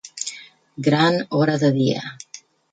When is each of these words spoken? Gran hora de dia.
Gran 0.87 1.19
hora 1.41 1.61
de 1.67 1.71
dia. 1.79 2.03